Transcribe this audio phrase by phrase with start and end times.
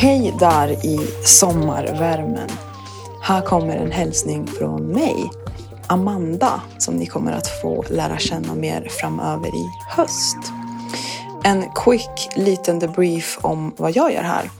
[0.00, 2.48] Hej där i sommarvärmen.
[3.22, 5.30] Här kommer en hälsning från mig,
[5.86, 10.36] Amanda, som ni kommer att få lära känna mer framöver i höst.
[11.44, 14.50] En quick liten debrief om vad jag gör här.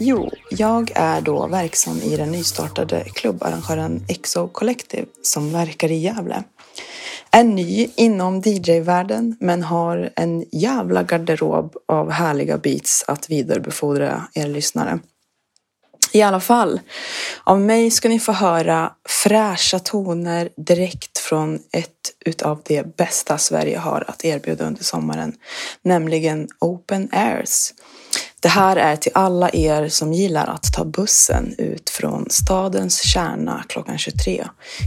[0.00, 6.42] Jo, jag är då verksam i den nystartade klubbarrangören Exo Collective som verkar i Gävle.
[7.30, 14.46] Är ny inom DJ-världen men har en jävla garderob av härliga beats att vidarebefordra er
[14.46, 14.98] lyssnare.
[16.12, 16.80] I alla fall,
[17.44, 21.92] av mig ska ni få höra fräscha toner direkt från ett
[22.24, 25.32] utav det bästa Sverige har att erbjuda under sommaren,
[25.82, 27.72] nämligen Open Airs.
[28.40, 33.64] Det här är till alla er som gillar att ta bussen ut från stadens kärna
[33.68, 34.46] klockan 23,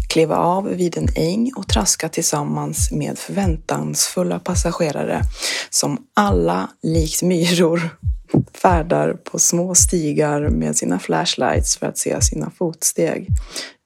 [0.09, 5.21] kliva av vid en äng och traska tillsammans med förväntansfulla passagerare
[5.69, 7.89] som alla likt myror
[8.53, 13.27] färdar på små stigar med sina flashlights för att se sina fotsteg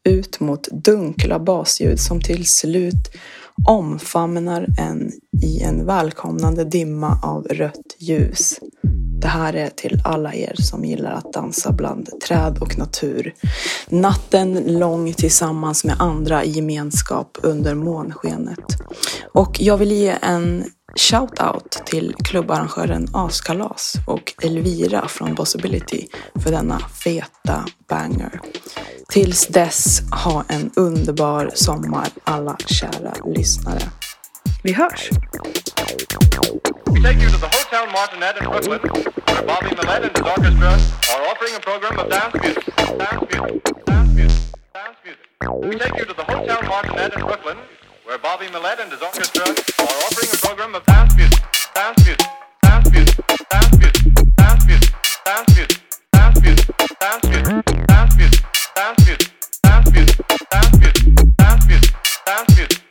[0.04, 3.12] ut mot dunkla basljud som till slut
[3.68, 5.12] omfamnar en
[5.44, 8.60] i en välkomnande dimma av rött ljus.
[9.24, 13.34] Det här är till alla er som gillar att dansa bland träd och natur.
[13.90, 18.66] Natten lång tillsammans med andra i gemenskap under månskenet.
[19.34, 20.64] Och jag vill ge en
[20.96, 26.08] Shout-out till klubbarrangören Askalas och Elvira från Possibility
[26.44, 28.42] för denna feta banger.
[29.10, 33.82] Tills dess, ha en underbar sommar alla kära lyssnare.
[34.64, 35.10] Vi hörs!
[35.94, 40.70] We take you to the Hotel Martinet in Brooklyn, where Bobby Millett and his orchestra
[41.14, 44.42] are offering a program of dance music, dance music, dance music,
[44.74, 45.28] dance music.
[45.62, 47.58] We take you to the Hotel Martinet in Brooklyn,
[48.06, 51.40] where Bobby Millett and his orchestra are offering a program of dance music,
[51.76, 52.26] dance music,
[52.64, 53.18] dance music,
[53.52, 54.04] dance music,
[54.36, 54.94] dance music,
[55.26, 55.78] dance music,
[56.12, 57.54] dance music, dance music,
[57.94, 58.42] dance music,
[58.74, 59.22] dance music,
[59.62, 60.10] dance music,
[60.50, 61.06] dance music,
[61.38, 61.94] dance music,
[62.26, 62.83] dance music,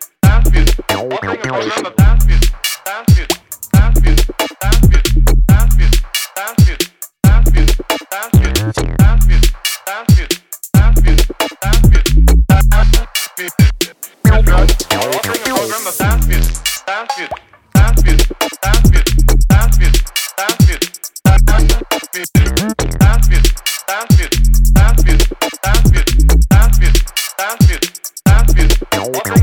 [27.43, 29.42] dance music, dance music.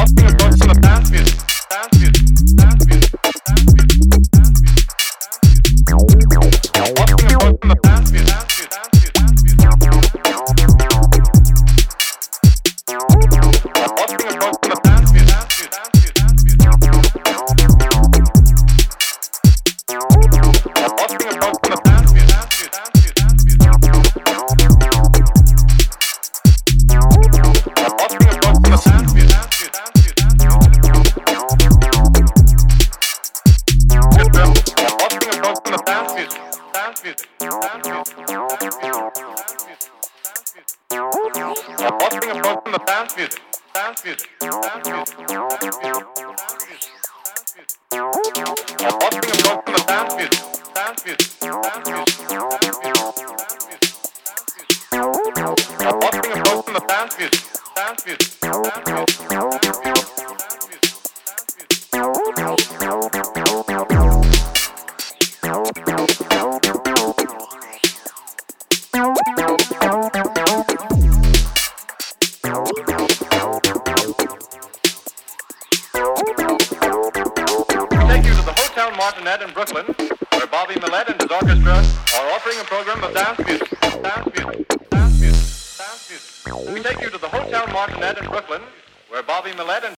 [0.00, 0.39] up in
[37.02, 38.80] dance music, dance music, dance music,
[40.90, 41.80] music.
[41.80, 43.40] Offering a program of dance music,
[43.72, 46.04] dance music, dance music, music.
[48.92, 50.42] Offering a program of dance music,
[50.74, 53.30] dance music, dance music, music.
[54.92, 57.42] Offering a program of dance music,
[57.76, 59.09] dance music, dance music,
[72.50, 72.58] take
[78.26, 79.86] you to the Hotel Martinet in Brooklyn,
[80.32, 84.66] where Bobby Millett and his orchestra are offering a program of dance music, dance music,
[84.90, 86.74] dance music, dance music.
[86.74, 88.62] We take you to the Hotel Martinet in Brooklyn,
[89.10, 89.58] where Bobby and